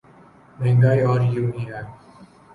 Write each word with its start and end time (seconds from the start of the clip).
مہنگائی 0.59 1.01
اور 1.01 1.19
ہونی 1.37 1.63
ہے۔ 1.69 1.81